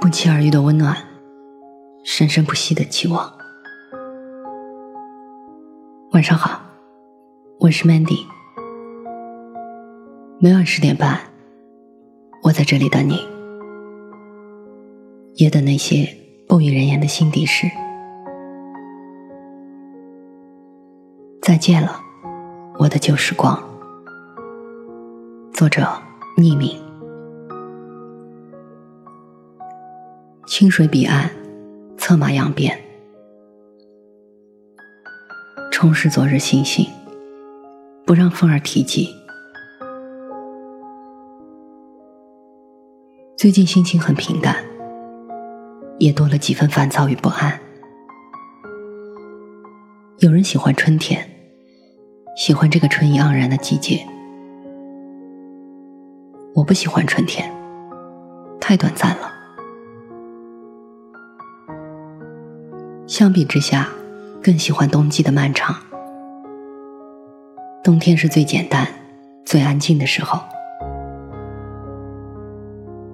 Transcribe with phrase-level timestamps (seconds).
[0.00, 0.96] 不期而遇的温暖，
[2.04, 3.32] 生生不息的期望。
[6.12, 6.60] 晚上好，
[7.58, 8.24] 我是 Mandy。
[10.38, 11.18] 每晚十点半，
[12.44, 13.18] 我在这里等你，
[15.34, 17.66] 也等那些不语人言的心底事。
[21.42, 22.00] 再见了，
[22.78, 23.60] 我的旧时光。
[25.52, 25.84] 作者：
[26.36, 26.87] 匿名。
[30.58, 31.30] 清水彼岸，
[31.96, 32.76] 策马扬鞭，
[35.70, 36.84] 充实昨日信心，
[38.04, 39.14] 不让风儿提及。
[43.36, 44.56] 最近心情很平淡，
[46.00, 47.56] 也多了几分烦躁与不安。
[50.18, 51.24] 有人喜欢春天，
[52.36, 54.04] 喜欢这个春意盎然的季节。
[56.52, 57.48] 我不喜欢春天，
[58.60, 59.37] 太短暂了。
[63.18, 63.88] 相比之下，
[64.40, 65.74] 更喜欢冬季的漫长。
[67.82, 68.86] 冬天是最简单、
[69.44, 70.38] 最安静的时候。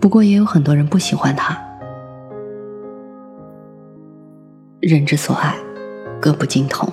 [0.00, 1.60] 不过，也有很多人不喜欢它。
[4.78, 5.56] 人之所爱，
[6.20, 6.88] 各不尽同。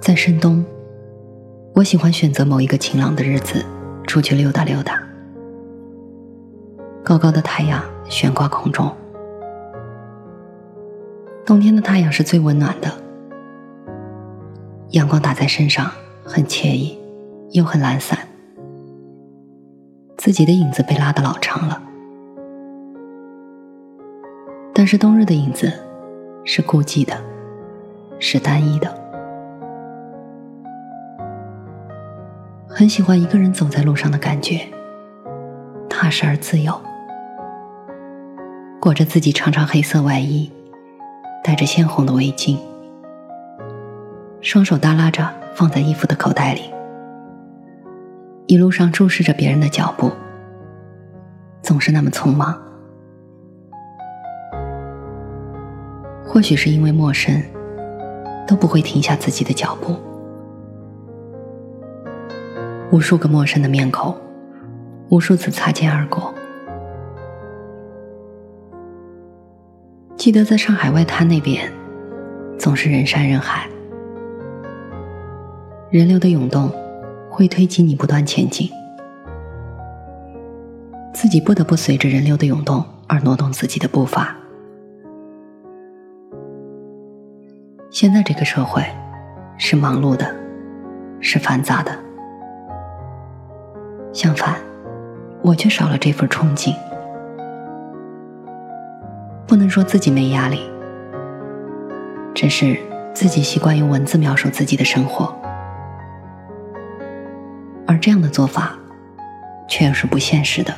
[0.00, 0.64] 在深冬，
[1.74, 3.62] 我喜欢选择某一个晴朗的日子，
[4.06, 4.98] 出去溜达溜达。
[7.04, 8.90] 高高的太阳悬挂空中，
[11.44, 12.90] 冬天的太阳是最温暖的，
[14.90, 15.90] 阳光打在身上
[16.24, 16.98] 很惬意，
[17.50, 18.18] 又很懒散，
[20.16, 21.82] 自己的影子被拉得老长了。
[24.72, 25.72] 但是冬日的影子
[26.44, 27.12] 是孤寂的，
[28.18, 28.94] 是单一的，
[32.68, 34.60] 很喜欢一个人走在路上的感觉，
[35.88, 36.72] 踏实而自由。
[38.86, 40.48] 裹着自己长长黑色外衣，
[41.42, 42.56] 戴着鲜红的围巾，
[44.40, 46.72] 双手耷拉着放在衣服的口袋里，
[48.46, 50.12] 一路上注视着别人的脚步，
[51.62, 52.56] 总是那么匆忙。
[56.24, 57.42] 或许是因为陌生，
[58.46, 59.96] 都不会停下自己的脚步。
[62.92, 64.16] 无数个陌生的面孔，
[65.08, 66.32] 无数次擦肩而过。
[70.26, 71.72] 记得在上海外滩那边，
[72.58, 73.68] 总是人山人海，
[75.88, 76.68] 人流的涌动
[77.30, 78.68] 会推挤你不断前进，
[81.14, 84.36] 自己不得不随着人流的涌动而挪动自己的步伐。
[87.88, 88.82] 现在这个社会
[89.56, 90.34] 是忙碌的，
[91.20, 91.96] 是繁杂的，
[94.12, 94.56] 相反，
[95.40, 96.74] 我却少了这份憧憬。
[99.66, 100.60] 不能说自己没压力，
[102.32, 102.78] 只是
[103.12, 105.36] 自己习惯用文字描述自己的生活，
[107.84, 108.78] 而这样的做法，
[109.66, 110.72] 却又是不现实的。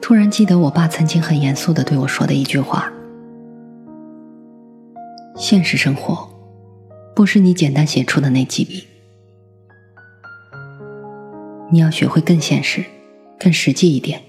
[0.00, 2.90] 突然记得我爸曾经很严肃的对我说的一句话
[5.36, 6.26] ：“现实生活，
[7.14, 8.88] 不是你简单写出的那几笔，
[11.70, 12.82] 你要学会更现实、
[13.38, 14.22] 更实际一点。”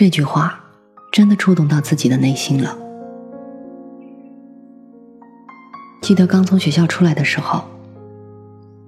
[0.00, 0.58] 这句话
[1.12, 2.74] 真的触动到自己的内心了。
[6.00, 7.64] 记得刚从学校出来的时候，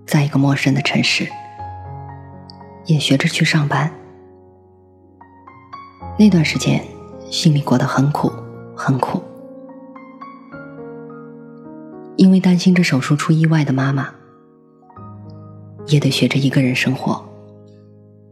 [0.07, 1.29] 在一个陌生的城市，
[2.87, 3.93] 也学着去上班。
[6.19, 6.83] 那段时间，
[7.31, 8.33] 心里过得很苦，
[8.75, 9.23] 很苦，
[12.17, 14.09] 因为担心着手术出意外的妈妈，
[15.89, 17.23] 也得学着一个人生活，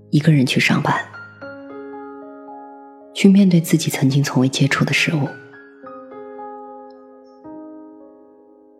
[0.08, 0.98] 一个人去上班。
[3.20, 5.28] 去面对自己曾经从未接触的事物。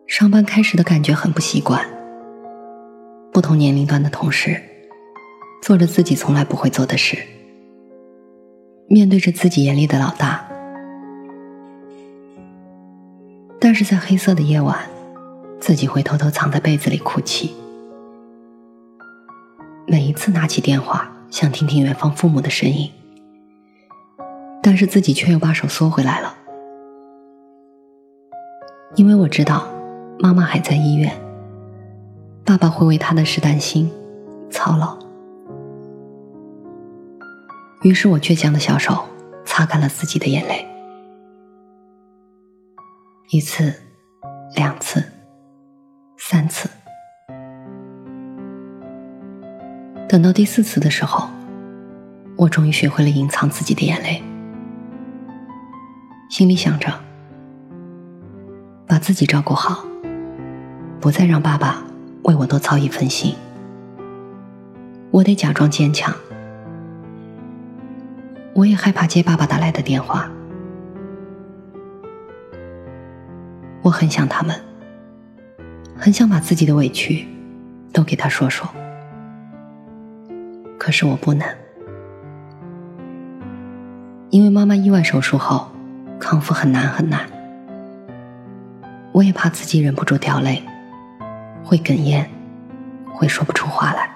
[0.07, 1.87] 上班开始的感觉很不习惯，
[3.31, 4.59] 不同年龄段的同事，
[5.61, 7.19] 做着自己从来不会做的事，
[8.87, 10.43] 面对着自己严厉的老大。
[13.59, 14.89] 但是在黑色的夜晚，
[15.59, 17.53] 自己会偷偷藏在被子里哭泣。
[19.85, 22.89] 每一次拿起电话，想听听远方父母的声音。
[24.63, 26.35] 但是自己却又把手缩回来了，
[28.95, 29.67] 因为我知道
[30.19, 31.11] 妈妈还在医院，
[32.45, 33.91] 爸爸会为他的事担心、
[34.51, 34.97] 操劳。
[37.81, 39.03] 于是我倔强的小手
[39.43, 40.63] 擦干了自己的眼泪，
[43.31, 43.73] 一次、
[44.55, 45.03] 两次、
[46.19, 46.69] 三次，
[50.07, 51.27] 等到第四次的时候，
[52.37, 54.21] 我终于学会了隐藏自己的眼泪，
[56.31, 56.87] 心里想着
[58.87, 59.85] 把自己照顾好，
[61.01, 61.83] 不再让爸爸
[62.23, 63.35] 为我多操一份心。
[65.11, 66.15] 我得假装坚强，
[68.53, 70.31] 我也害怕接爸爸打来的电话。
[73.81, 74.55] 我很想他们，
[75.97, 77.27] 很想把自己的委屈
[77.91, 78.65] 都给他说说，
[80.79, 81.45] 可是我不能，
[84.29, 85.69] 因为妈妈意外手术后
[86.21, 87.27] 康复很难很难，
[89.11, 90.61] 我也怕自己忍不住掉泪，
[91.63, 92.29] 会哽咽，
[93.11, 94.07] 会说不出话来。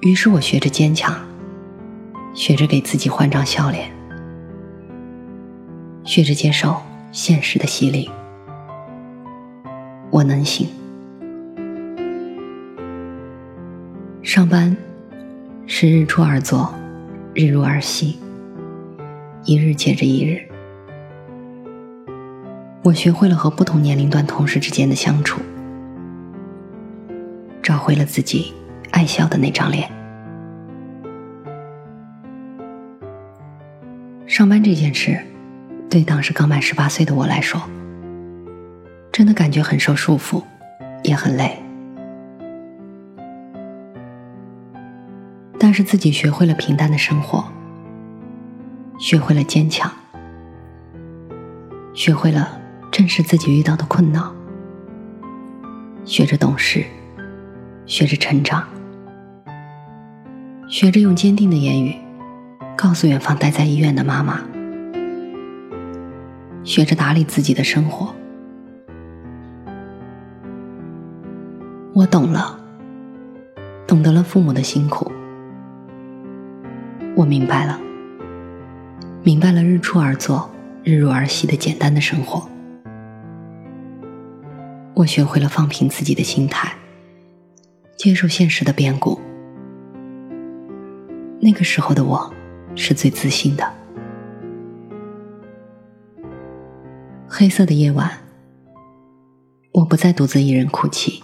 [0.00, 1.14] 于是我学着坚强，
[2.34, 3.90] 学着给自己换张笑脸，
[6.02, 6.74] 学着接受
[7.12, 8.10] 现实的洗礼。
[10.10, 10.66] 我能行。
[14.22, 14.74] 上班
[15.66, 16.72] 是日出而作，
[17.34, 18.18] 日入而息，
[19.44, 20.42] 一日接着一日。
[22.82, 25.40] 我学会了和不同年龄段同事之间的相处，
[27.62, 28.52] 找回了自己。
[28.90, 29.90] 爱笑的那张脸。
[34.24, 35.18] 上班这件事，
[35.90, 37.60] 对当时刚满十八岁的我来说，
[39.10, 40.40] 真的感觉很受束缚，
[41.02, 41.58] 也很累。
[45.58, 47.44] 但是自己学会了平淡的生活，
[48.98, 49.90] 学会了坚强，
[51.92, 52.60] 学会了
[52.90, 54.22] 正视自己遇到的困难，
[56.04, 56.84] 学着懂事，
[57.86, 58.64] 学着成长。
[60.66, 61.94] 学着用坚定的言语，
[62.76, 64.38] 告诉远方待在医院的妈妈；
[66.64, 68.14] 学着打理自己的生活。
[71.92, 72.58] 我懂了，
[73.86, 75.12] 懂得了父母的辛苦。
[77.14, 77.78] 我明白了，
[79.24, 80.50] 明白了日出而作，
[80.82, 82.46] 日入而息的简单的生活。
[84.92, 86.76] 我学会了放平自己的心态，
[87.96, 89.18] 接受现实的变故。
[91.40, 92.34] 那个时候的我，
[92.74, 93.72] 是最自信的。
[97.26, 98.10] 黑色的夜晚，
[99.72, 101.22] 我不再独自一人哭泣，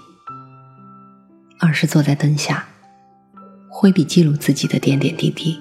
[1.60, 2.66] 而是坐在灯下，
[3.68, 5.60] 挥笔记录自己的点点滴滴。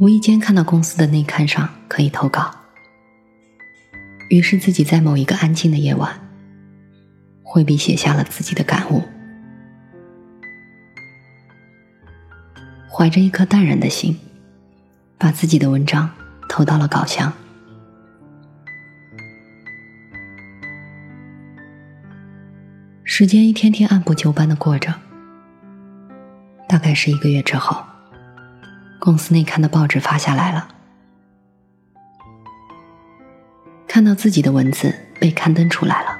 [0.00, 2.54] 无意间看到公司的内刊上可以投稿，
[4.30, 6.20] 于是自己在某一个安静的夜晚，
[7.42, 9.02] 挥笔写下了自己的感悟。
[12.88, 14.16] 怀着一颗淡然的心，
[15.18, 16.08] 把自己的文章
[16.48, 17.32] 投到了稿箱。
[23.02, 24.94] 时间一天天按部就班的过着，
[26.68, 27.84] 大概是一个月之后，
[29.08, 30.68] 公司内刊的报纸发下来了。
[33.86, 36.18] 看到自己的文字被刊登出来了，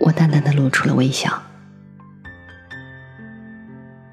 [0.00, 1.42] 我淡淡的露出了微笑。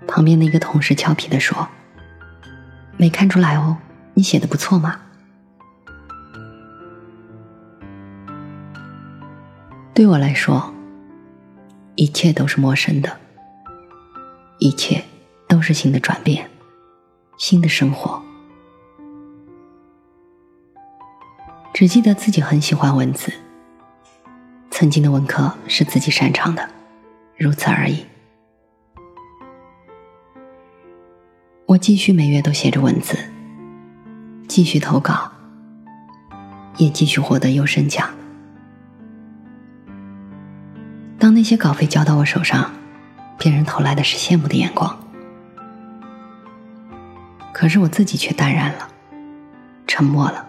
[0.06, 1.70] 旁边的一个同事俏皮的说
[3.00, 3.78] ：“没看出来哦，
[4.16, 5.00] 你写的不错嘛。”
[9.96, 10.74] 对我来说，
[11.96, 13.18] 一切都是陌生的，
[14.60, 15.06] 一切
[15.48, 16.50] 都是新的转变，
[17.38, 18.22] 新的生活。
[21.74, 23.34] 只记得自己很喜欢文字，
[24.70, 26.70] 曾经的文科是自己擅长的，
[27.36, 28.06] 如此而已。
[31.66, 33.18] 我继续每月都写着文字，
[34.48, 35.32] 继续投稿，
[36.78, 38.08] 也继续获得优胜奖。
[41.18, 42.72] 当那些稿费交到我手上，
[43.40, 45.03] 别人投来的是羡慕的眼光，
[47.64, 48.90] 可是我自己却淡然了，
[49.88, 50.46] 沉默了，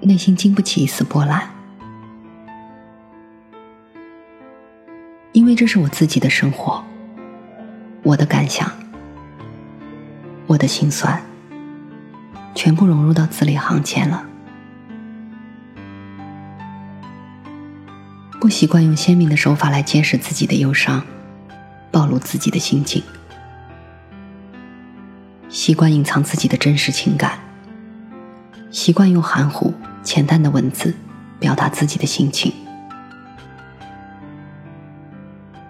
[0.00, 1.46] 内心经不起一丝波澜，
[5.32, 6.82] 因为这是我自己的生活，
[8.02, 8.72] 我的感想。
[10.46, 11.22] 我的心酸，
[12.54, 14.24] 全部融入到字里行间了。
[18.40, 21.04] 不习惯用鲜明的手法来揭示自己的忧伤，
[21.90, 23.02] 暴露自己的心境；
[25.64, 27.38] 习惯隐藏自己的真实情感；
[28.72, 30.92] 习惯用含糊浅淡的文字
[31.38, 32.52] 表达自己的心情。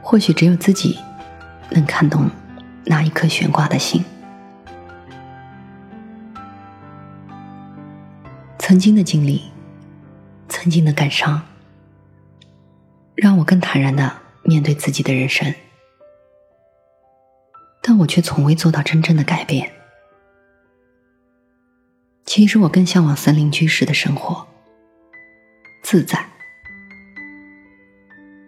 [0.00, 0.98] 或许只有自己
[1.68, 2.30] 能看懂
[2.86, 4.02] 那一颗悬挂的心。
[8.58, 9.42] 曾经的经历，
[10.48, 11.42] 曾经的感伤，
[13.14, 14.10] 让我更坦然的
[14.42, 15.54] 面对自己的人生，
[17.82, 19.70] 但我却从未做到真正的改变。
[22.34, 24.46] 其实我更向往森林居士的生活，
[25.82, 26.24] 自在。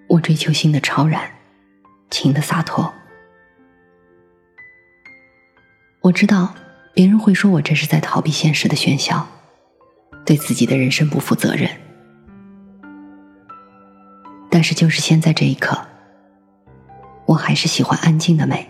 [0.06, 1.30] 我追求心的超然，
[2.10, 2.94] 情的洒脱。
[6.00, 6.54] 我知道
[6.94, 9.28] 别人会说我这是在逃避现实的喧嚣，
[10.24, 11.68] 对自己的人生不负责任。
[14.48, 15.86] 但是就是现在这一刻，
[17.26, 18.66] 我还是喜欢安静的美，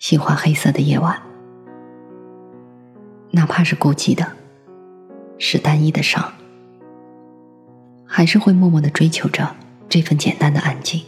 [0.00, 1.22] 喜欢黑色的夜晚，
[3.34, 4.24] 哪怕是孤寂的，
[5.38, 6.32] 是单一的伤，
[8.06, 9.56] 还是会默默的追求着
[9.88, 11.02] 这份简单的安静。